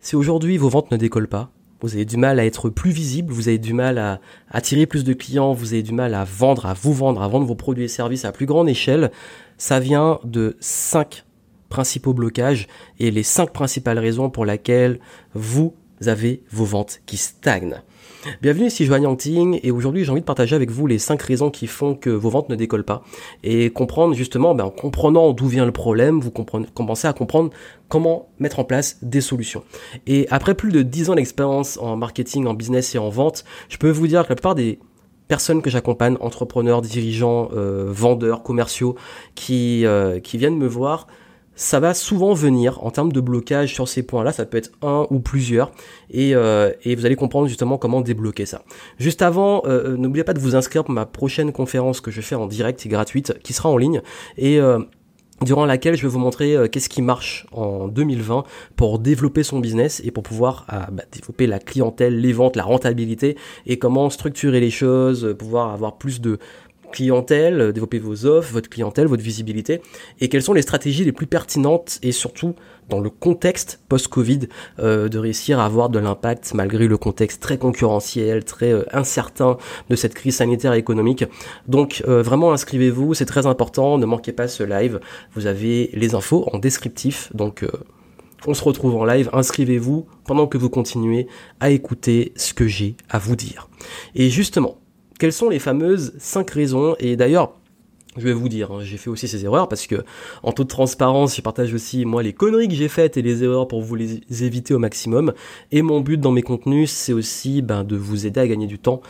Si 0.00 0.16
aujourd'hui 0.16 0.56
vos 0.56 0.68
ventes 0.68 0.90
ne 0.90 0.96
décollent 0.96 1.28
pas, 1.28 1.50
vous 1.80 1.94
avez 1.94 2.04
du 2.04 2.16
mal 2.16 2.40
à 2.40 2.44
être 2.44 2.70
plus 2.70 2.90
visible, 2.90 3.32
vous 3.32 3.48
avez 3.48 3.58
du 3.58 3.72
mal 3.72 3.98
à 3.98 4.20
attirer 4.50 4.86
plus 4.86 5.04
de 5.04 5.12
clients, 5.12 5.52
vous 5.52 5.72
avez 5.72 5.82
du 5.82 5.92
mal 5.92 6.14
à 6.14 6.24
vendre, 6.24 6.66
à 6.66 6.74
vous 6.74 6.92
vendre, 6.92 7.22
à 7.22 7.28
vendre 7.28 7.46
vos 7.46 7.54
produits 7.54 7.84
et 7.84 7.88
services 7.88 8.24
à 8.24 8.32
plus 8.32 8.46
grande 8.46 8.68
échelle, 8.68 9.10
ça 9.58 9.80
vient 9.80 10.18
de 10.24 10.56
cinq 10.60 11.24
principaux 11.68 12.14
blocages 12.14 12.66
et 12.98 13.10
les 13.10 13.22
cinq 13.22 13.52
principales 13.52 13.98
raisons 13.98 14.30
pour 14.30 14.44
lesquelles 14.44 14.98
vous 15.34 15.74
avez 16.06 16.42
vos 16.50 16.64
ventes 16.64 17.00
qui 17.06 17.16
stagnent. 17.16 17.82
Bienvenue 18.42 18.66
ici 18.66 18.84
Joanne 18.84 19.16
Ting 19.16 19.60
et 19.62 19.70
aujourd'hui 19.70 20.04
j'ai 20.04 20.10
envie 20.10 20.20
de 20.20 20.26
partager 20.26 20.54
avec 20.56 20.70
vous 20.70 20.86
les 20.86 20.98
5 20.98 21.20
raisons 21.22 21.50
qui 21.50 21.66
font 21.66 21.94
que 21.94 22.10
vos 22.10 22.30
ventes 22.30 22.48
ne 22.48 22.56
décollent 22.56 22.84
pas 22.84 23.02
et 23.42 23.70
comprendre 23.70 24.14
justement, 24.14 24.54
ben, 24.54 24.64
en 24.64 24.70
comprenant 24.70 25.32
d'où 25.32 25.46
vient 25.46 25.64
le 25.64 25.72
problème, 25.72 26.20
vous 26.20 26.30
commencez 26.30 27.06
à 27.06 27.12
comprendre 27.12 27.50
comment 27.88 28.28
mettre 28.38 28.58
en 28.58 28.64
place 28.64 28.98
des 29.02 29.20
solutions. 29.20 29.62
Et 30.06 30.26
après 30.30 30.54
plus 30.54 30.72
de 30.72 30.82
10 30.82 31.10
ans 31.10 31.14
d'expérience 31.14 31.78
en 31.78 31.96
marketing, 31.96 32.46
en 32.46 32.54
business 32.54 32.94
et 32.94 32.98
en 32.98 33.08
vente, 33.08 33.44
je 33.68 33.76
peux 33.78 33.90
vous 33.90 34.06
dire 34.08 34.24
que 34.24 34.30
la 34.30 34.34
plupart 34.34 34.54
des 34.54 34.78
personnes 35.28 35.62
que 35.62 35.70
j'accompagne, 35.70 36.16
entrepreneurs, 36.20 36.82
dirigeants, 36.82 37.50
euh, 37.52 37.86
vendeurs, 37.88 38.42
commerciaux, 38.42 38.96
euh, 39.50 40.20
qui 40.20 40.38
viennent 40.38 40.58
me 40.58 40.66
voir, 40.66 41.06
ça 41.58 41.80
va 41.80 41.92
souvent 41.92 42.34
venir 42.34 42.82
en 42.84 42.92
termes 42.92 43.12
de 43.12 43.20
blocage 43.20 43.74
sur 43.74 43.88
ces 43.88 44.04
points-là, 44.04 44.32
ça 44.32 44.46
peut 44.46 44.56
être 44.56 44.70
un 44.80 45.08
ou 45.10 45.18
plusieurs, 45.18 45.72
et, 46.08 46.34
euh, 46.36 46.72
et, 46.84 46.94
vous 46.94 47.04
allez 47.04 47.16
comprendre 47.16 47.48
justement 47.48 47.78
comment 47.78 48.00
débloquer 48.00 48.46
ça. 48.46 48.62
Juste 48.98 49.22
avant, 49.22 49.62
euh, 49.66 49.88
euh, 49.88 49.96
n'oubliez 49.96 50.22
pas 50.22 50.34
de 50.34 50.38
vous 50.38 50.54
inscrire 50.54 50.84
pour 50.84 50.94
ma 50.94 51.04
prochaine 51.04 51.52
conférence 51.52 52.00
que 52.00 52.12
je 52.12 52.20
fais 52.20 52.36
en 52.36 52.46
direct 52.46 52.86
et 52.86 52.88
gratuite, 52.88 53.34
qui 53.42 53.52
sera 53.52 53.68
en 53.68 53.76
ligne, 53.76 54.02
et 54.36 54.60
durant 55.42 55.66
laquelle 55.66 55.96
je 55.96 56.02
vais 56.02 56.08
vous 56.08 56.18
montrer 56.18 56.56
qu'est-ce 56.70 56.88
qui 56.88 57.02
marche 57.02 57.46
en 57.52 57.88
2020 57.88 58.44
pour 58.76 58.98
développer 58.98 59.42
son 59.42 59.58
business 59.58 60.00
et 60.04 60.10
pour 60.10 60.22
pouvoir 60.22 60.66
bah, 60.92 61.04
développer 61.12 61.46
la 61.46 61.58
clientèle, 61.58 62.20
les 62.20 62.32
ventes, 62.32 62.56
la 62.56 62.64
rentabilité 62.64 63.36
et 63.66 63.78
comment 63.78 64.10
structurer 64.10 64.60
les 64.60 64.70
choses, 64.70 65.34
pouvoir 65.38 65.72
avoir 65.72 65.96
plus 65.96 66.20
de 66.20 66.38
clientèle, 66.92 67.60
euh, 67.60 67.72
développer 67.72 67.98
vos 67.98 68.26
offres, 68.26 68.52
votre 68.52 68.68
clientèle, 68.68 69.06
votre 69.06 69.22
visibilité, 69.22 69.80
et 70.20 70.28
quelles 70.28 70.42
sont 70.42 70.52
les 70.52 70.62
stratégies 70.62 71.04
les 71.04 71.12
plus 71.12 71.26
pertinentes 71.26 71.98
et 72.02 72.12
surtout 72.12 72.54
dans 72.88 73.00
le 73.00 73.10
contexte 73.10 73.80
post-Covid 73.88 74.48
euh, 74.78 75.08
de 75.08 75.18
réussir 75.18 75.60
à 75.60 75.66
avoir 75.66 75.90
de 75.90 75.98
l'impact 75.98 76.52
malgré 76.54 76.86
le 76.86 76.96
contexte 76.96 77.42
très 77.42 77.58
concurrentiel, 77.58 78.44
très 78.44 78.72
euh, 78.72 78.84
incertain 78.92 79.58
de 79.90 79.96
cette 79.96 80.14
crise 80.14 80.36
sanitaire 80.36 80.72
et 80.72 80.78
économique. 80.78 81.24
Donc 81.66 82.02
vraiment 82.06 82.52
inscrivez-vous, 82.52 83.14
c'est 83.14 83.26
très 83.26 83.46
important, 83.46 83.98
ne 83.98 84.06
manquez 84.06 84.32
pas 84.32 84.48
ce 84.48 84.62
live, 84.62 85.00
vous 85.34 85.46
avez 85.46 85.90
les 85.92 86.14
infos 86.14 86.48
en 86.52 86.58
descriptif, 86.58 87.30
donc 87.34 87.64
on 88.46 88.54
se 88.54 88.62
retrouve 88.62 88.96
en 88.96 89.04
live, 89.04 89.28
inscrivez-vous 89.32 90.06
pendant 90.24 90.46
que 90.46 90.58
vous 90.58 90.70
continuez 90.70 91.26
à 91.60 91.70
écouter 91.70 92.32
ce 92.36 92.54
que 92.54 92.66
j'ai 92.66 92.96
à 93.08 93.18
vous 93.18 93.36
dire. 93.36 93.68
Et 94.14 94.30
justement, 94.30 94.78
quelles 95.18 95.32
sont 95.32 95.48
les 95.48 95.58
fameuses 95.58 96.14
5 96.18 96.50
raisons? 96.50 96.96
Et 97.00 97.16
d'ailleurs, 97.16 97.54
je 98.16 98.24
vais 98.24 98.32
vous 98.32 98.48
dire, 98.48 98.72
hein, 98.72 98.78
j'ai 98.82 98.96
fait 98.96 99.10
aussi 99.10 99.28
ces 99.28 99.44
erreurs 99.44 99.68
parce 99.68 99.86
que, 99.86 99.96
en 100.42 100.52
toute 100.52 100.68
transparence, 100.68 101.36
je 101.36 101.42
partage 101.42 101.72
aussi 101.72 102.04
moi 102.04 102.22
les 102.22 102.32
conneries 102.32 102.68
que 102.68 102.74
j'ai 102.74 102.88
faites 102.88 103.16
et 103.16 103.22
les 103.22 103.44
erreurs 103.44 103.68
pour 103.68 103.82
vous 103.82 103.94
les 103.94 104.20
éviter 104.44 104.74
au 104.74 104.78
maximum. 104.78 105.32
Et 105.72 105.82
mon 105.82 106.00
but 106.00 106.18
dans 106.18 106.32
mes 106.32 106.42
contenus, 106.42 106.90
c'est 106.90 107.12
aussi 107.12 107.62
ben, 107.62 107.84
de 107.84 107.96
vous 107.96 108.26
aider 108.26 108.40
à 108.40 108.46
gagner 108.46 108.66
du 108.66 108.78
temps 108.78 109.02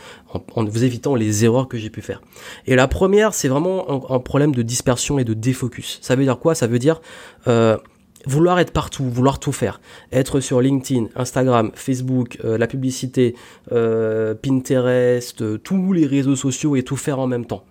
en, 0.55 0.63
vous 0.65 0.83
évitant 0.83 1.15
les 1.15 1.45
erreurs 1.45 1.67
que 1.67 1.77
j'ai 1.77 1.89
pu 1.89 2.01
faire. 2.01 2.21
Et 2.67 2.75
la 2.75 2.87
première, 2.87 3.33
c'est 3.33 3.47
vraiment 3.47 4.13
un, 4.13 4.19
problème 4.19 4.53
de 4.53 4.61
dispersion 4.61 5.17
et 5.17 5.23
de 5.23 5.33
défocus. 5.33 5.99
Ça 6.01 6.15
veut 6.15 6.23
dire 6.23 6.39
quoi? 6.39 6.53
Ça 6.53 6.67
veut 6.67 6.79
dire 6.79 7.01
euh, 7.47 7.77
vouloir 8.25 8.59
être 8.59 8.71
partout, 8.71 9.03
vouloir 9.09 9.39
tout 9.39 9.51
faire, 9.51 9.79
être 10.11 10.39
sur 10.39 10.61
LinkedIn, 10.61 11.07
Instagram, 11.15 11.71
Facebook, 11.73 12.37
euh, 12.43 12.57
la 12.57 12.67
publicité, 12.67 13.35
euh, 13.71 14.35
Pinterest, 14.35 15.41
euh, 15.41 15.57
tous 15.57 15.93
les 15.93 16.05
réseaux 16.05 16.35
sociaux 16.35 16.75
et 16.75 16.83
tout 16.83 16.97
faire 16.97 17.19
en 17.19 17.27
même 17.27 17.45
temps. 17.45 17.63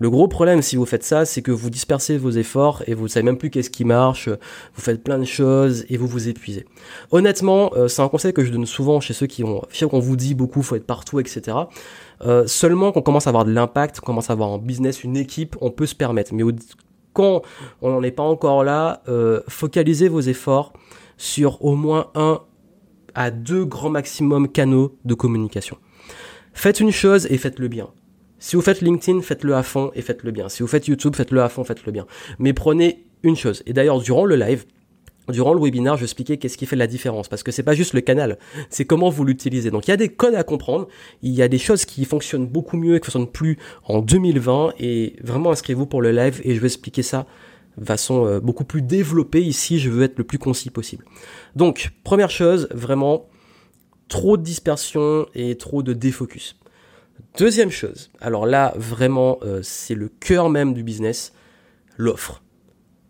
Le 0.00 0.10
gros 0.10 0.28
problème 0.28 0.62
si 0.62 0.76
vous 0.76 0.86
faites 0.86 1.02
ça, 1.02 1.24
c'est 1.24 1.42
que 1.42 1.50
vous 1.50 1.70
dispersez 1.70 2.18
vos 2.18 2.30
efforts 2.30 2.84
et 2.86 2.94
vous 2.94 3.08
savez 3.08 3.24
même 3.24 3.36
plus 3.36 3.50
qu'est-ce 3.50 3.70
qui 3.70 3.84
marche, 3.84 4.28
vous 4.28 4.80
faites 4.80 5.02
plein 5.02 5.18
de 5.18 5.24
choses 5.24 5.84
et 5.88 5.96
vous 5.96 6.06
vous 6.06 6.28
épuisez. 6.28 6.66
Honnêtement, 7.10 7.72
c'est 7.88 8.00
un 8.00 8.08
conseil 8.08 8.32
que 8.32 8.44
je 8.44 8.52
donne 8.52 8.64
souvent 8.64 9.00
chez 9.00 9.12
ceux 9.12 9.26
qui 9.26 9.42
ont, 9.42 9.62
qu'on 9.90 9.98
vous 9.98 10.14
dit 10.14 10.34
beaucoup, 10.36 10.62
faut 10.62 10.76
être 10.76 10.86
partout, 10.86 11.18
etc. 11.18 11.56
seulement 12.46 12.92
qu'on 12.92 13.02
commence 13.02 13.26
à 13.26 13.30
avoir 13.30 13.44
de 13.44 13.50
l'impact, 13.50 13.98
qu'on 13.98 14.06
commence 14.06 14.30
à 14.30 14.34
avoir 14.34 14.50
en 14.50 14.58
business 14.58 15.02
une 15.02 15.16
équipe, 15.16 15.56
on 15.60 15.72
peut 15.72 15.86
se 15.86 15.96
permettre. 15.96 16.32
Mais 16.32 16.44
quand 17.18 17.42
on 17.82 17.90
n'en 17.90 18.02
est 18.04 18.12
pas 18.12 18.22
encore 18.22 18.62
là, 18.62 19.02
euh, 19.08 19.40
focalisez 19.48 20.08
vos 20.08 20.20
efforts 20.20 20.72
sur 21.16 21.64
au 21.64 21.74
moins 21.74 22.12
un 22.14 22.42
à 23.16 23.32
deux 23.32 23.64
grands 23.64 23.90
maximum 23.90 24.46
canaux 24.46 24.96
de 25.04 25.14
communication. 25.14 25.78
Faites 26.52 26.78
une 26.78 26.92
chose 26.92 27.26
et 27.28 27.36
faites-le 27.36 27.66
bien. 27.66 27.88
Si 28.38 28.54
vous 28.54 28.62
faites 28.62 28.82
LinkedIn, 28.82 29.22
faites-le 29.22 29.56
à 29.56 29.64
fond 29.64 29.90
et 29.96 30.02
faites-le 30.02 30.30
bien. 30.30 30.48
Si 30.48 30.62
vous 30.62 30.68
faites 30.68 30.86
YouTube, 30.86 31.16
faites-le 31.16 31.42
à 31.42 31.48
fond, 31.48 31.64
faites-le 31.64 31.90
bien. 31.90 32.06
Mais 32.38 32.52
prenez 32.52 33.04
une 33.24 33.34
chose. 33.34 33.64
Et 33.66 33.72
d'ailleurs, 33.72 33.98
durant 33.98 34.24
le 34.24 34.36
live, 34.36 34.64
Durant 35.28 35.52
le 35.52 35.60
webinaire, 35.60 35.96
je 35.96 36.04
expliquais 36.04 36.38
qu'est-ce 36.38 36.56
qui 36.56 36.66
fait 36.66 36.76
la 36.76 36.86
différence, 36.86 37.28
parce 37.28 37.42
que 37.42 37.52
c'est 37.52 37.62
pas 37.62 37.74
juste 37.74 37.92
le 37.92 38.00
canal, 38.00 38.38
c'est 38.70 38.84
comment 38.84 39.10
vous 39.10 39.24
l'utilisez. 39.24 39.70
Donc 39.70 39.86
il 39.86 39.90
y 39.90 39.94
a 39.94 39.98
des 39.98 40.08
codes 40.08 40.34
à 40.34 40.42
comprendre, 40.42 40.88
il 41.22 41.32
y 41.32 41.42
a 41.42 41.48
des 41.48 41.58
choses 41.58 41.84
qui 41.84 42.04
fonctionnent 42.04 42.46
beaucoup 42.46 42.76
mieux 42.76 42.96
et 42.96 43.00
qui 43.00 43.06
fonctionnent 43.06 43.30
plus 43.30 43.58
en 43.84 44.00
2020, 44.00 44.74
et 44.78 45.16
vraiment 45.22 45.50
inscrivez-vous 45.50 45.86
pour 45.86 46.00
le 46.00 46.12
live 46.12 46.40
et 46.44 46.54
je 46.54 46.60
vais 46.60 46.66
expliquer 46.66 47.02
ça 47.02 47.26
de 47.76 47.84
façon 47.84 48.26
euh, 48.26 48.40
beaucoup 48.40 48.64
plus 48.64 48.82
développée 48.82 49.42
ici, 49.42 49.78
je 49.78 49.90
veux 49.90 50.02
être 50.02 50.18
le 50.18 50.24
plus 50.24 50.38
concis 50.38 50.70
possible. 50.70 51.04
Donc, 51.56 51.90
première 52.04 52.30
chose, 52.30 52.68
vraiment, 52.72 53.28
trop 54.08 54.36
de 54.36 54.42
dispersion 54.42 55.26
et 55.34 55.56
trop 55.56 55.82
de 55.82 55.92
défocus. 55.92 56.58
Deuxième 57.36 57.70
chose, 57.70 58.10
alors 58.20 58.46
là, 58.46 58.74
vraiment, 58.76 59.38
euh, 59.42 59.60
c'est 59.62 59.94
le 59.94 60.08
cœur 60.08 60.50
même 60.50 60.74
du 60.74 60.82
business, 60.82 61.32
l'offre. 61.96 62.42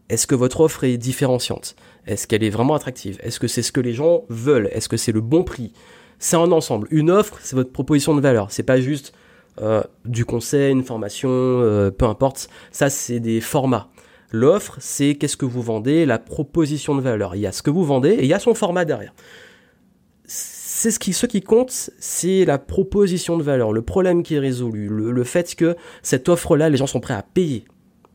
Est-ce 0.08 0.26
que 0.26 0.34
votre 0.34 0.60
offre 0.60 0.84
est 0.84 0.96
différenciante? 0.96 1.76
Est-ce 2.08 2.26
qu'elle 2.26 2.42
est 2.42 2.50
vraiment 2.50 2.74
attractive? 2.74 3.18
Est-ce 3.22 3.38
que 3.38 3.46
c'est 3.46 3.62
ce 3.62 3.70
que 3.70 3.80
les 3.80 3.92
gens 3.92 4.24
veulent? 4.30 4.70
Est-ce 4.72 4.88
que 4.88 4.96
c'est 4.96 5.12
le 5.12 5.20
bon 5.20 5.44
prix? 5.44 5.72
C'est 6.18 6.36
un 6.36 6.50
ensemble. 6.50 6.88
Une 6.90 7.10
offre, 7.10 7.38
c'est 7.42 7.54
votre 7.54 7.70
proposition 7.70 8.16
de 8.16 8.20
valeur. 8.20 8.50
C'est 8.50 8.62
pas 8.62 8.80
juste 8.80 9.12
euh, 9.60 9.82
du 10.06 10.24
conseil, 10.24 10.72
une 10.72 10.82
formation, 10.82 11.28
euh, 11.30 11.90
peu 11.90 12.06
importe. 12.06 12.48
Ça, 12.72 12.88
c'est 12.88 13.20
des 13.20 13.42
formats. 13.42 13.90
L'offre, 14.32 14.76
c'est 14.80 15.16
qu'est-ce 15.16 15.36
que 15.36 15.44
vous 15.44 15.62
vendez, 15.62 16.06
la 16.06 16.18
proposition 16.18 16.96
de 16.96 17.02
valeur. 17.02 17.36
Il 17.36 17.42
y 17.42 17.46
a 17.46 17.52
ce 17.52 17.62
que 17.62 17.70
vous 17.70 17.84
vendez 17.84 18.10
et 18.10 18.22
il 18.22 18.28
y 18.28 18.34
a 18.34 18.38
son 18.38 18.54
format 18.54 18.86
derrière. 18.86 19.12
C'est 20.24 20.90
ce 20.90 20.98
qui, 20.98 21.12
ce 21.12 21.26
qui 21.26 21.42
compte, 21.42 21.70
c'est 21.70 22.46
la 22.46 22.58
proposition 22.58 23.36
de 23.36 23.42
valeur, 23.42 23.72
le 23.72 23.82
problème 23.82 24.22
qui 24.22 24.36
est 24.36 24.38
résolu, 24.38 24.88
le 24.88 25.24
fait 25.24 25.54
que 25.56 25.76
cette 26.02 26.28
offre-là, 26.28 26.68
les 26.68 26.76
gens 26.76 26.86
sont 26.86 27.00
prêts 27.00 27.14
à 27.14 27.22
payer 27.22 27.64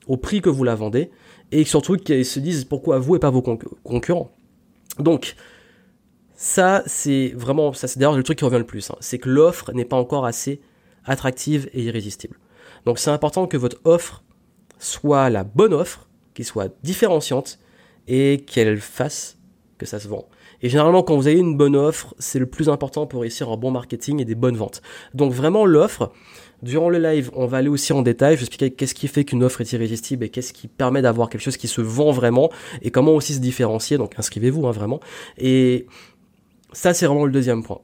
au 0.07 0.17
prix 0.17 0.41
que 0.41 0.49
vous 0.49 0.63
la 0.63 0.75
vendez 0.75 1.11
et 1.51 1.63
surtout 1.65 1.97
qu'ils 1.97 2.25
se 2.25 2.39
disent 2.39 2.65
pourquoi 2.65 2.99
vous 2.99 3.15
et 3.15 3.19
pas 3.19 3.29
vos 3.29 3.41
concurrents. 3.41 4.31
Donc, 4.99 5.35
ça, 6.35 6.83
c'est 6.85 7.33
vraiment, 7.35 7.73
ça 7.73 7.87
c'est 7.87 7.99
d'ailleurs 7.99 8.17
le 8.17 8.23
truc 8.23 8.39
qui 8.39 8.45
revient 8.45 8.57
le 8.57 8.65
plus, 8.65 8.89
hein. 8.89 8.95
c'est 8.99 9.17
que 9.17 9.29
l'offre 9.29 9.71
n'est 9.71 9.85
pas 9.85 9.95
encore 9.95 10.25
assez 10.25 10.61
attractive 11.05 11.69
et 11.73 11.83
irrésistible. 11.83 12.37
Donc 12.85 12.99
c'est 12.99 13.11
important 13.11 13.47
que 13.47 13.57
votre 13.57 13.77
offre 13.85 14.23
soit 14.79 15.29
la 15.29 15.43
bonne 15.43 15.73
offre, 15.73 16.09
qui 16.33 16.43
soit 16.43 16.73
différenciante 16.83 17.59
et 18.07 18.43
qu'elle 18.45 18.79
fasse 18.79 19.37
que 19.77 19.85
ça 19.85 19.99
se 19.99 20.07
vend. 20.07 20.27
Et 20.61 20.69
généralement, 20.69 21.03
quand 21.03 21.15
vous 21.15 21.27
avez 21.27 21.37
une 21.37 21.57
bonne 21.57 21.75
offre, 21.75 22.15
c'est 22.19 22.39
le 22.39 22.45
plus 22.45 22.69
important 22.69 23.05
pour 23.05 23.21
réussir 23.21 23.49
un 23.49 23.57
bon 23.57 23.71
marketing 23.71 24.21
et 24.21 24.25
des 24.25 24.35
bonnes 24.35 24.55
ventes. 24.55 24.81
Donc 25.13 25.33
vraiment, 25.33 25.65
l'offre, 25.65 26.11
durant 26.63 26.89
le 26.89 26.97
live, 26.97 27.29
on 27.35 27.45
va 27.45 27.57
aller 27.57 27.67
aussi 27.67 27.93
en 27.93 28.01
détail. 28.01 28.35
Je 28.35 28.39
vais 28.39 28.43
expliquer 28.43 28.71
qu'est-ce 28.71 28.95
qui 28.95 29.07
fait 29.07 29.25
qu'une 29.25 29.43
offre 29.43 29.61
est 29.61 29.71
irrésistible 29.73 30.23
et 30.23 30.29
qu'est-ce 30.29 30.53
qui 30.53 30.67
permet 30.67 31.01
d'avoir 31.01 31.29
quelque 31.29 31.41
chose 31.41 31.57
qui 31.57 31.67
se 31.67 31.81
vend 31.81 32.11
vraiment 32.11 32.49
et 32.81 32.89
comment 32.89 33.11
aussi 33.11 33.33
se 33.33 33.39
différencier. 33.39 33.97
Donc 33.97 34.13
inscrivez-vous 34.17 34.65
hein, 34.65 34.71
vraiment. 34.71 34.99
Et 35.37 35.87
ça, 36.71 36.93
c'est 36.93 37.05
vraiment 37.05 37.25
le 37.25 37.31
deuxième 37.31 37.63
point. 37.63 37.81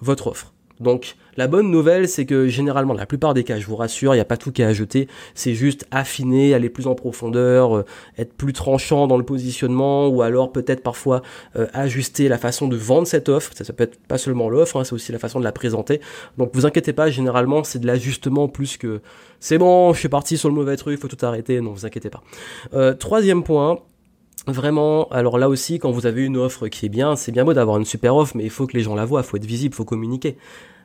Votre 0.00 0.26
offre. 0.26 0.55
Donc 0.80 1.16
la 1.36 1.46
bonne 1.46 1.70
nouvelle, 1.70 2.08
c'est 2.08 2.26
que 2.26 2.48
généralement, 2.48 2.94
la 2.94 3.06
plupart 3.06 3.34
des 3.34 3.44
cas, 3.44 3.58
je 3.58 3.66
vous 3.66 3.76
rassure, 3.76 4.14
il 4.14 4.18
n'y 4.18 4.22
a 4.22 4.26
pas 4.26 4.36
tout 4.36 4.52
qui 4.52 4.62
est 4.62 4.66
ajouté, 4.66 5.08
c'est 5.34 5.54
juste 5.54 5.86
affiner, 5.90 6.54
aller 6.54 6.70
plus 6.70 6.86
en 6.86 6.94
profondeur, 6.94 7.76
euh, 7.76 7.84
être 8.18 8.32
plus 8.32 8.52
tranchant 8.52 9.06
dans 9.06 9.16
le 9.16 9.24
positionnement, 9.24 10.08
ou 10.08 10.22
alors 10.22 10.52
peut-être 10.52 10.82
parfois 10.82 11.22
euh, 11.56 11.66
ajuster 11.72 12.28
la 12.28 12.38
façon 12.38 12.68
de 12.68 12.76
vendre 12.76 13.06
cette 13.06 13.28
offre. 13.28 13.52
Ça, 13.54 13.72
peut 13.72 13.84
être 13.84 13.98
pas 14.06 14.18
seulement 14.18 14.48
l'offre, 14.48 14.78
hein, 14.78 14.84
c'est 14.84 14.94
aussi 14.94 15.12
la 15.12 15.18
façon 15.18 15.38
de 15.38 15.44
la 15.44 15.52
présenter. 15.52 16.00
Donc 16.38 16.50
vous 16.54 16.66
inquiétez 16.66 16.92
pas, 16.92 17.10
généralement 17.10 17.64
c'est 17.64 17.78
de 17.78 17.86
l'ajustement 17.86 18.48
plus 18.48 18.76
que 18.76 19.00
c'est 19.40 19.58
bon, 19.58 19.92
je 19.92 19.98
suis 19.98 20.08
parti 20.08 20.38
sur 20.38 20.48
le 20.48 20.54
mauvais 20.54 20.76
truc, 20.76 20.98
il 20.98 21.00
faut 21.00 21.08
tout 21.08 21.24
arrêter. 21.24 21.60
Non, 21.60 21.72
vous 21.72 21.86
inquiétez 21.86 22.10
pas. 22.10 22.22
Euh, 22.74 22.94
troisième 22.94 23.42
point, 23.42 23.78
Vraiment, 24.46 25.08
alors 25.08 25.38
là 25.38 25.48
aussi, 25.48 25.80
quand 25.80 25.90
vous 25.90 26.06
avez 26.06 26.24
une 26.24 26.36
offre 26.36 26.68
qui 26.68 26.86
est 26.86 26.88
bien, 26.88 27.16
c'est 27.16 27.32
bien 27.32 27.44
beau 27.44 27.52
d'avoir 27.52 27.78
une 27.78 27.84
super 27.84 28.14
offre, 28.14 28.36
mais 28.36 28.44
il 28.44 28.50
faut 28.50 28.68
que 28.68 28.76
les 28.76 28.82
gens 28.82 28.94
la 28.94 29.04
voient, 29.04 29.22
il 29.22 29.26
faut 29.26 29.36
être 29.36 29.44
visible, 29.44 29.74
il 29.74 29.76
faut 29.76 29.84
communiquer. 29.84 30.36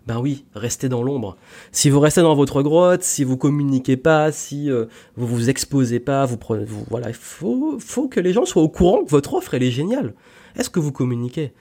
Ben 0.07 0.19
oui, 0.19 0.45
restez 0.55 0.89
dans 0.89 1.03
l'ombre. 1.03 1.37
Si 1.71 1.91
vous 1.91 1.99
restez 1.99 2.21
dans 2.21 2.33
votre 2.33 2.63
grotte, 2.63 3.03
si 3.03 3.23
vous 3.23 3.37
communiquez 3.37 3.97
pas, 3.97 4.31
si 4.31 4.71
euh, 4.71 4.85
vous 5.15 5.27
vous 5.27 5.49
exposez 5.51 5.99
pas, 5.99 6.25
vous 6.25 6.37
prenez, 6.37 6.65
vous, 6.65 6.83
voilà, 6.89 7.09
il 7.09 7.13
faut, 7.13 8.07
que 8.09 8.19
les 8.19 8.33
gens 8.33 8.45
soient 8.45 8.63
au 8.63 8.69
courant 8.69 9.03
que 9.03 9.11
votre 9.11 9.35
offre 9.35 9.53
elle 9.53 9.61
est 9.61 9.69
géniale. 9.69 10.15
Est-ce 10.55 10.71
que 10.71 10.79
vous 10.79 10.91
communiquez? 10.91 11.53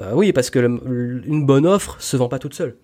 Euh, 0.00 0.12
oui, 0.14 0.32
parce 0.32 0.50
que 0.50 0.58
une 0.58 1.46
bonne 1.46 1.66
offre 1.66 1.96
se 2.00 2.16
vend 2.16 2.28
pas 2.28 2.40
toute 2.40 2.54
seule. 2.54 2.76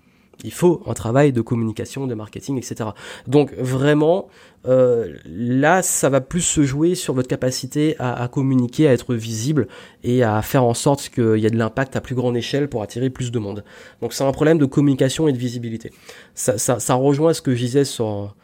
Il 0.42 0.52
faut 0.52 0.82
un 0.86 0.94
travail 0.94 1.32
de 1.32 1.40
communication, 1.40 2.06
de 2.06 2.14
marketing, 2.14 2.58
etc. 2.58 2.90
Donc 3.26 3.52
vraiment, 3.54 4.28
euh, 4.66 5.14
là, 5.26 5.82
ça 5.82 6.08
va 6.08 6.20
plus 6.20 6.40
se 6.40 6.62
jouer 6.62 6.94
sur 6.94 7.14
votre 7.14 7.28
capacité 7.28 7.96
à, 7.98 8.28
communiquer, 8.28 8.88
à 8.88 8.92
être 8.92 9.14
visible 9.14 9.68
et 10.02 10.22
à 10.22 10.40
faire 10.42 10.64
en 10.64 10.74
sorte 10.74 11.10
qu'il 11.10 11.38
y 11.38 11.46
ait 11.46 11.50
de 11.50 11.58
l'impact 11.58 11.96
à 11.96 12.00
plus 12.00 12.14
grande 12.14 12.36
échelle 12.36 12.68
pour 12.68 12.82
attirer 12.82 13.10
plus 13.10 13.30
de 13.30 13.38
monde. 13.38 13.64
Donc 14.00 14.12
c'est 14.12 14.24
un 14.24 14.32
problème 14.32 14.58
de 14.58 14.66
communication 14.66 15.28
et 15.28 15.32
de 15.32 15.38
visibilité. 15.38 15.92
Ça, 16.34 16.94
rejoint 16.94 17.32
ce 17.32 17.42
que 17.42 17.54
je 17.54 17.58
disais 17.58 17.84
sur 17.84 18.34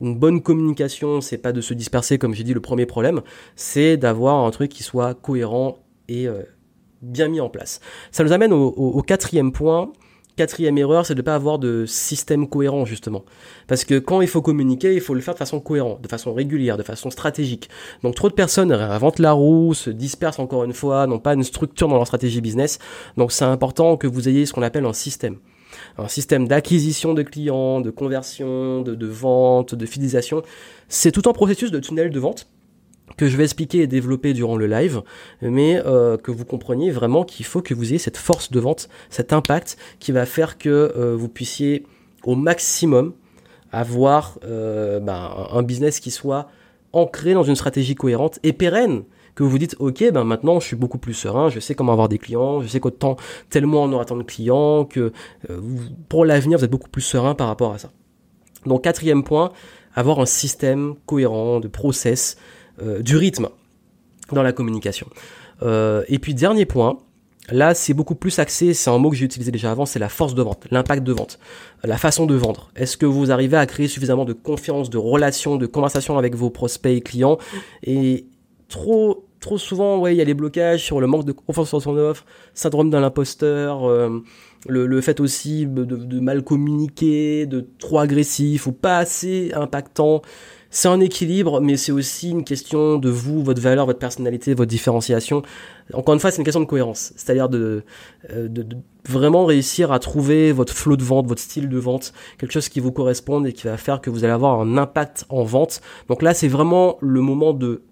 une 0.00 0.18
bonne 0.18 0.42
communication, 0.42 1.20
c'est 1.20 1.38
pas 1.38 1.52
de 1.52 1.60
se 1.60 1.74
disperser 1.74 2.18
comme 2.18 2.34
j'ai 2.34 2.44
dit 2.44 2.54
le 2.54 2.60
premier 2.60 2.86
problème, 2.86 3.20
c'est 3.54 3.96
d'avoir 3.96 4.44
un 4.44 4.50
truc 4.50 4.70
qui 4.70 4.82
soit 4.82 5.14
cohérent 5.14 5.78
et 6.08 6.26
euh, 6.26 6.42
bien 7.02 7.28
mis 7.28 7.40
en 7.40 7.48
place. 7.48 7.80
Ça 8.10 8.24
nous 8.24 8.32
amène 8.32 8.52
au, 8.52 9.02
quatrième 9.02 9.52
point. 9.52 9.92
Quatrième 10.36 10.78
erreur, 10.78 11.06
c'est 11.06 11.14
de 11.14 11.20
ne 11.20 11.24
pas 11.24 11.34
avoir 11.34 11.58
de 11.58 11.84
système 11.86 12.48
cohérent 12.48 12.84
justement. 12.84 13.24
Parce 13.66 13.84
que 13.84 13.98
quand 13.98 14.20
il 14.20 14.28
faut 14.28 14.42
communiquer, 14.42 14.94
il 14.94 15.00
faut 15.00 15.14
le 15.14 15.20
faire 15.20 15.34
de 15.34 15.38
façon 15.38 15.60
cohérente, 15.60 16.00
de 16.00 16.08
façon 16.08 16.32
régulière, 16.32 16.76
de 16.76 16.82
façon 16.82 17.10
stratégique. 17.10 17.68
Donc 18.02 18.14
trop 18.14 18.28
de 18.28 18.34
personnes 18.34 18.72
inventent 18.72 19.18
la 19.18 19.32
roue, 19.32 19.74
se 19.74 19.90
dispersent 19.90 20.38
encore 20.38 20.64
une 20.64 20.72
fois, 20.72 21.06
n'ont 21.06 21.18
pas 21.18 21.34
une 21.34 21.44
structure 21.44 21.88
dans 21.88 21.96
leur 21.96 22.06
stratégie 22.06 22.40
business. 22.40 22.78
Donc 23.16 23.32
c'est 23.32 23.44
important 23.44 23.96
que 23.96 24.06
vous 24.06 24.28
ayez 24.28 24.46
ce 24.46 24.52
qu'on 24.52 24.62
appelle 24.62 24.86
un 24.86 24.92
système 24.92 25.36
un 25.98 26.08
système 26.08 26.48
d'acquisition 26.48 27.14
de 27.14 27.22
clients, 27.22 27.80
de 27.80 27.90
conversion, 27.90 28.82
de, 28.82 29.06
vente, 29.06 29.74
de 29.74 29.86
fidélisation. 29.86 30.42
C'est 30.88 31.12
tout 31.12 31.28
un 31.28 31.32
processus 31.32 31.70
de 31.70 31.78
tunnel 31.78 32.10
de 32.10 32.18
vente 32.18 32.48
que 33.16 33.28
je 33.28 33.36
vais 33.36 33.44
expliquer 33.44 33.80
et 33.80 33.86
développer 33.86 34.32
durant 34.32 34.56
le 34.56 34.66
live, 34.66 35.02
mais 35.42 35.80
euh, 35.84 36.16
que 36.16 36.30
vous 36.30 36.44
compreniez 36.44 36.90
vraiment 36.90 37.24
qu'il 37.24 37.46
faut 37.46 37.62
que 37.62 37.74
vous 37.74 37.90
ayez 37.90 37.98
cette 37.98 38.16
force 38.16 38.50
de 38.50 38.60
vente, 38.60 38.88
cet 39.10 39.32
impact 39.32 39.76
qui 39.98 40.12
va 40.12 40.26
faire 40.26 40.58
que 40.58 40.68
euh, 40.96 41.16
vous 41.16 41.28
puissiez 41.28 41.84
au 42.24 42.34
maximum 42.34 43.12
avoir 43.72 44.38
euh, 44.44 45.00
ben, 45.00 45.30
un 45.52 45.62
business 45.62 46.00
qui 46.00 46.10
soit 46.10 46.48
ancré 46.92 47.34
dans 47.34 47.42
une 47.42 47.54
stratégie 47.54 47.94
cohérente 47.94 48.38
et 48.42 48.52
pérenne 48.52 49.04
que 49.36 49.44
vous 49.44 49.50
vous 49.50 49.58
dites, 49.58 49.76
ok, 49.78 50.10
ben 50.12 50.24
maintenant 50.24 50.58
je 50.58 50.66
suis 50.66 50.76
beaucoup 50.76 50.98
plus 50.98 51.14
serein, 51.14 51.50
je 51.50 51.60
sais 51.60 51.74
comment 51.74 51.92
avoir 51.92 52.08
des 52.08 52.18
clients, 52.18 52.62
je 52.62 52.66
sais 52.66 52.80
qu'autant 52.80 53.16
tel 53.48 53.64
mois 53.64 53.82
on 53.82 53.92
aura 53.92 54.04
tant 54.04 54.16
de 54.16 54.24
clients, 54.24 54.84
que 54.84 55.12
pour 56.08 56.24
l'avenir 56.24 56.58
vous 56.58 56.64
êtes 56.64 56.70
beaucoup 56.70 56.90
plus 56.90 57.02
serein 57.02 57.34
par 57.36 57.46
rapport 57.46 57.72
à 57.72 57.78
ça. 57.78 57.90
Donc 58.66 58.82
quatrième 58.82 59.22
point, 59.22 59.52
avoir 59.94 60.20
un 60.20 60.26
système 60.26 60.94
cohérent 61.06 61.60
de 61.60 61.68
process, 61.68 62.36
du 63.00 63.16
rythme 63.16 63.48
dans 64.32 64.42
la 64.42 64.52
communication. 64.52 65.06
Euh, 65.62 66.02
et 66.08 66.18
puis 66.18 66.34
dernier 66.34 66.66
point, 66.66 66.98
Là, 67.52 67.74
c'est 67.74 67.94
beaucoup 67.94 68.14
plus 68.14 68.38
axé, 68.38 68.74
c'est 68.74 68.90
un 68.90 68.98
mot 68.98 69.10
que 69.10 69.16
j'ai 69.16 69.24
utilisé 69.24 69.50
déjà 69.50 69.72
avant, 69.72 69.84
c'est 69.84 69.98
la 69.98 70.10
force 70.10 70.36
de 70.36 70.42
vente, 70.42 70.68
l'impact 70.70 71.02
de 71.02 71.12
vente, 71.12 71.40
la 71.82 71.98
façon 71.98 72.26
de 72.26 72.34
vendre. 72.36 72.70
Est-ce 72.76 72.96
que 72.96 73.06
vous 73.06 73.32
arrivez 73.32 73.56
à 73.56 73.66
créer 73.66 73.88
suffisamment 73.88 74.24
de 74.24 74.34
confiance, 74.34 74.88
de 74.88 74.98
relations, 74.98 75.56
de 75.56 75.66
conversations 75.66 76.16
avec 76.16 76.36
vos 76.36 76.50
prospects 76.50 76.92
et 76.92 77.00
clients 77.00 77.38
Et 77.82 78.26
trop 78.68 79.26
trop 79.40 79.58
souvent, 79.58 79.98
ouais, 79.98 80.14
il 80.14 80.18
y 80.18 80.20
a 80.20 80.24
les 80.24 80.34
blocages 80.34 80.84
sur 80.84 81.00
le 81.00 81.06
manque 81.06 81.24
de 81.24 81.32
confiance 81.32 81.74
en 81.74 81.80
son 81.80 81.96
offre, 81.96 82.24
syndrome 82.54 82.90
de 82.90 82.98
l'imposteur, 82.98 83.88
euh, 83.88 84.22
le, 84.68 85.00
fait 85.00 85.18
aussi 85.18 85.66
de, 85.66 86.20
mal 86.20 86.44
communiquer, 86.44 87.46
de 87.46 87.66
trop 87.78 87.98
agressif 87.98 88.66
ou 88.66 88.72
pas 88.72 88.98
assez 88.98 89.50
impactant. 89.54 90.22
C'est 90.72 90.88
un 90.88 91.00
équilibre, 91.00 91.60
mais 91.60 91.76
c'est 91.76 91.90
aussi 91.90 92.30
une 92.30 92.44
question 92.44 92.96
de 92.98 93.10
vous, 93.10 93.42
votre 93.42 93.60
valeur, 93.60 93.86
votre 93.86 93.98
personnalité, 93.98 94.54
votre 94.54 94.70
différenciation. 94.70 95.42
Encore 95.92 96.14
une 96.14 96.20
fois, 96.20 96.30
c'est 96.30 96.38
une 96.38 96.44
question 96.44 96.60
de 96.60 96.66
cohérence, 96.66 97.12
c'est-à-dire 97.16 97.48
de, 97.48 97.82
euh, 98.30 98.46
de, 98.46 98.62
de, 98.62 98.76
vraiment 99.08 99.44
réussir 99.44 99.90
à 99.90 99.98
trouver 99.98 100.52
votre 100.52 100.72
flot 100.72 100.96
de 100.96 101.02
vente, 101.02 101.26
votre 101.26 101.40
style 101.40 101.68
de 101.68 101.78
vente, 101.78 102.12
quelque 102.38 102.52
chose 102.52 102.68
qui 102.68 102.78
vous 102.78 102.92
corresponde 102.92 103.48
et 103.48 103.52
qui 103.52 103.66
va 103.66 103.76
faire 103.76 104.00
que 104.00 104.10
vous 104.10 104.22
allez 104.22 104.32
avoir 104.32 104.60
un 104.60 104.78
impact 104.78 105.26
en 105.28 105.42
vente. 105.42 105.80
Donc 106.08 106.22
là, 106.22 106.34
c'est 106.34 106.48
vraiment 106.48 106.98
le 107.00 107.20
moment 107.20 107.52
de 107.52 107.82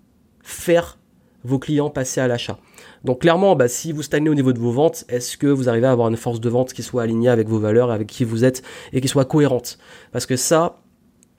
faire 0.43 0.99
vos 1.45 1.59
clients 1.59 1.91
passer 1.91 2.21
à 2.21 2.29
l'achat. 2.29 2.59
Donc 3.05 3.23
clairement, 3.23 3.57
bah, 3.57 3.69
si 3.69 3.93
vous 3.93 4.03
stagnez 4.03 4.29
au 4.29 4.35
niveau 4.35 4.53
de 4.53 4.59
vos 4.59 4.71
ventes, 4.71 5.05
est-ce 5.09 5.37
que 5.37 5.47
vous 5.47 5.69
arrivez 5.69 5.87
à 5.87 5.93
avoir 5.93 6.09
une 6.09 6.17
force 6.17 6.41
de 6.41 6.49
vente 6.49 6.73
qui 6.73 6.83
soit 6.83 7.03
alignée 7.03 7.29
avec 7.29 7.49
vos 7.49 7.59
valeurs, 7.59 7.91
avec 7.91 8.07
qui 8.07 8.25
vous 8.25 8.45
êtes 8.45 8.63
et 8.93 9.01
qui 9.01 9.09
soit 9.09 9.25
cohérente? 9.25 9.79
Parce 10.13 10.27
que 10.27 10.37
ça, 10.37 10.81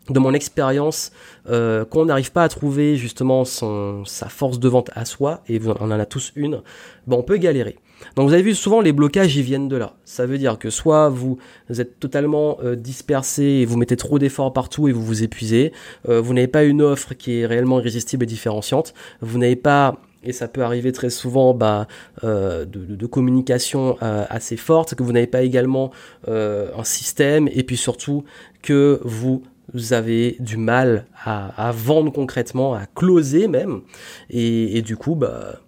de 0.09 0.19
mon 0.19 0.33
expérience, 0.33 1.11
euh, 1.49 1.85
quand 1.85 2.01
on 2.01 2.05
n'arrive 2.05 2.31
pas 2.31 2.43
à 2.43 2.49
trouver 2.49 2.95
justement 2.95 3.45
son, 3.45 4.03
sa 4.05 4.29
force 4.29 4.59
de 4.59 4.67
vente 4.67 4.89
à 4.95 5.05
soi, 5.05 5.41
et 5.47 5.59
on 5.65 5.91
en 5.91 5.91
a 5.91 6.05
tous 6.05 6.31
une, 6.35 6.61
bah, 7.07 7.15
on 7.17 7.23
peut 7.23 7.37
galérer. 7.37 7.77
Donc 8.15 8.27
vous 8.27 8.33
avez 8.33 8.43
vu 8.43 8.55
souvent 8.55 8.81
les 8.81 8.91
blocages 8.91 9.35
ils 9.35 9.43
viennent 9.43 9.67
de 9.67 9.75
là. 9.75 9.93
Ça 10.05 10.25
veut 10.25 10.37
dire 10.37 10.57
que 10.57 10.69
soit 10.69 11.09
vous, 11.09 11.37
êtes 11.69 11.99
totalement 11.99 12.57
euh, 12.63 12.75
dispersé 12.75 13.43
et 13.43 13.65
vous 13.65 13.77
mettez 13.77 13.97
trop 13.97 14.19
d'efforts 14.19 14.53
partout 14.53 14.87
et 14.87 14.91
vous 14.91 15.03
vous 15.03 15.23
épuisez, 15.23 15.73
euh, 16.07 16.21
vous 16.21 16.33
n'avez 16.33 16.47
pas 16.47 16.63
une 16.63 16.81
offre 16.81 17.13
qui 17.13 17.39
est 17.39 17.45
réellement 17.45 17.79
irrésistible 17.79 18.23
et 18.23 18.27
différenciante, 18.27 18.93
vous 19.21 19.37
n'avez 19.37 19.55
pas 19.55 19.97
et 20.21 20.33
ça 20.33 20.49
peut 20.49 20.63
arriver 20.63 20.91
très 20.91 21.09
souvent 21.09 21.53
bah, 21.53 21.87
euh, 22.25 22.65
de, 22.65 23.05
communication 23.05 23.95
assez 24.01 24.57
forte, 24.57 24.93
que 24.93 25.01
vous 25.01 25.13
n'avez 25.13 25.27
pas 25.27 25.43
également 25.43 25.91
un 26.27 26.83
système, 26.83 27.47
et 27.53 27.63
puis 27.63 27.77
surtout 27.77 28.25
que 28.61 28.99
vous 29.05 29.43
avez 29.91 30.35
du 30.39 30.57
mal 30.57 31.05
à, 31.23 31.71
vendre 31.75 32.11
concrètement, 32.11 32.73
à 32.73 32.85
closer 32.85 33.47
même, 33.47 33.81
et, 34.29 34.77
et 34.77 34.81
du 34.81 34.97
coup, 34.97 35.15
bah, 35.15 35.59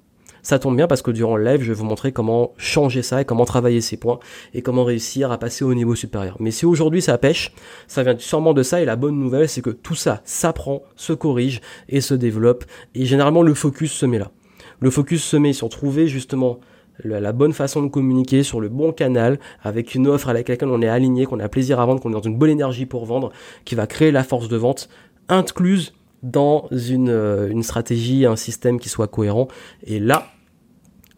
ça 0.43 0.57
tombe 0.57 0.75
bien 0.75 0.87
parce 0.87 1.01
que 1.01 1.11
durant 1.11 1.37
le 1.37 1.43
live, 1.43 1.61
je 1.61 1.67
vais 1.67 1.77
vous 1.77 1.85
montrer 1.85 2.11
comment 2.11 2.53
changer 2.57 3.03
ça 3.03 3.21
et 3.21 3.25
comment 3.25 3.45
travailler 3.45 3.81
ces 3.81 3.97
points 3.97 4.19
et 4.53 4.61
comment 4.61 4.83
réussir 4.83 5.31
à 5.31 5.37
passer 5.37 5.63
au 5.63 5.73
niveau 5.73 5.95
supérieur. 5.95 6.37
Mais 6.39 6.51
si 6.51 6.65
aujourd'hui 6.65 7.01
ça 7.01 7.17
pêche, 7.17 7.53
ça 7.87 8.03
vient 8.03 8.17
sûrement 8.17 8.53
de 8.53 8.63
ça 8.63 8.81
et 8.81 8.85
la 8.85 8.95
bonne 8.95 9.19
nouvelle 9.19 9.47
c'est 9.47 9.61
que 9.61 9.69
tout 9.69 9.95
ça 9.95 10.21
s'apprend, 10.25 10.81
se 10.95 11.13
corrige 11.13 11.61
et 11.89 12.01
se 12.01 12.13
développe 12.13 12.65
et 12.95 13.05
généralement 13.05 13.43
le 13.43 13.53
focus 13.53 13.91
se 13.91 14.05
met 14.05 14.19
là. 14.19 14.31
Le 14.79 14.89
focus 14.89 15.23
se 15.23 15.37
met 15.37 15.53
sur 15.53 15.69
trouver 15.69 16.07
justement 16.07 16.59
la, 17.03 17.31
bonne 17.31 17.53
façon 17.53 17.81
de 17.83 17.87
communiquer 17.87 18.43
sur 18.43 18.61
le 18.61 18.69
bon 18.69 18.91
canal 18.91 19.39
avec 19.61 19.95
une 19.95 20.07
offre 20.07 20.29
avec 20.29 20.49
laquelle 20.49 20.69
on 20.69 20.81
est 20.81 20.87
aligné, 20.87 21.25
qu'on 21.25 21.39
a 21.39 21.49
plaisir 21.49 21.79
à 21.79 21.85
vendre, 21.85 22.01
qu'on 22.01 22.09
est 22.09 22.13
dans 22.13 22.21
une 22.21 22.37
bonne 22.37 22.49
énergie 22.49 22.85
pour 22.85 23.05
vendre, 23.05 23.31
qui 23.65 23.75
va 23.75 23.87
créer 23.87 24.11
la 24.11 24.23
force 24.23 24.47
de 24.47 24.57
vente 24.57 24.89
incluse 25.29 25.93
dans 26.23 26.67
une, 26.71 27.09
euh, 27.09 27.49
une 27.49 27.63
stratégie, 27.63 28.25
un 28.25 28.35
système 28.35 28.79
qui 28.79 28.89
soit 28.89 29.07
cohérent. 29.07 29.47
Et 29.83 29.99
là, 29.99 30.27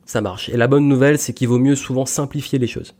ça 0.05 0.21
marche. 0.21 0.49
Et 0.49 0.57
la 0.57 0.67
bonne 0.67 0.87
nouvelle, 0.87 1.17
c'est 1.17 1.33
qu'il 1.33 1.47
vaut 1.47 1.59
mieux 1.59 1.75
souvent 1.75 2.05
simplifier 2.05 2.59
les 2.59 2.67
choses. 2.67 2.95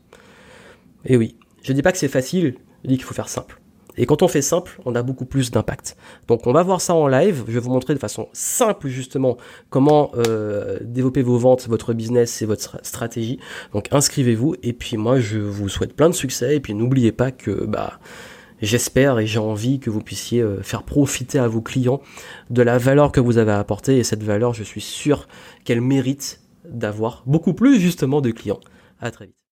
Et 1.04 1.16
oui, 1.16 1.36
je 1.62 1.72
dis 1.72 1.82
pas 1.82 1.92
que 1.92 1.98
c'est 1.98 2.08
facile, 2.08 2.56
je 2.82 2.88
dis 2.88 2.96
qu'il 2.96 3.04
faut 3.04 3.14
faire 3.14 3.28
simple. 3.28 3.60
Et 3.96 4.06
quand 4.06 4.22
on 4.22 4.28
fait 4.28 4.42
simple, 4.42 4.80
on 4.84 4.94
a 4.94 5.02
beaucoup 5.02 5.24
plus 5.24 5.50
d'impact. 5.50 5.96
Donc 6.28 6.46
on 6.46 6.52
va 6.52 6.62
voir 6.62 6.80
ça 6.80 6.94
en 6.94 7.06
live. 7.06 7.44
Je 7.46 7.52
vais 7.52 7.60
vous 7.60 7.70
montrer 7.70 7.94
de 7.94 7.98
façon 7.98 8.28
simple 8.32 8.88
justement 8.88 9.36
comment 9.70 10.10
euh, 10.16 10.78
développer 10.82 11.22
vos 11.22 11.38
ventes, 11.38 11.68
votre 11.68 11.92
business 11.92 12.42
et 12.42 12.46
votre 12.46 12.78
stratégie. 12.82 13.38
Donc 13.72 13.88
inscrivez-vous 13.92 14.56
et 14.62 14.72
puis 14.72 14.96
moi 14.96 15.20
je 15.20 15.38
vous 15.38 15.68
souhaite 15.68 15.94
plein 15.94 16.08
de 16.08 16.14
succès 16.14 16.56
et 16.56 16.60
puis 16.60 16.74
n'oubliez 16.74 17.12
pas 17.12 17.30
que 17.30 17.64
bah 17.64 17.98
J'espère 18.62 19.18
et 19.18 19.26
j'ai 19.26 19.40
envie 19.40 19.78
que 19.78 19.90
vous 19.90 20.00
puissiez 20.00 20.40
euh, 20.40 20.62
faire 20.62 20.84
profiter 20.84 21.38
à 21.38 21.48
vos 21.48 21.60
clients 21.60 22.00
de 22.50 22.62
la 22.62 22.78
valeur 22.78 23.12
que 23.12 23.20
vous 23.20 23.36
avez 23.36 23.52
apportée 23.52 23.98
et 23.98 24.04
cette 24.04 24.22
valeur, 24.22 24.54
je 24.54 24.62
suis 24.62 24.80
sûr 24.80 25.28
qu'elle 25.64 25.80
mérite 25.80 26.40
d'avoir 26.64 27.24
beaucoup 27.26 27.52
plus 27.52 27.78
justement 27.78 28.20
de 28.20 28.30
clients. 28.30 28.60
À 29.00 29.10
très 29.10 29.26
vite. 29.26 29.36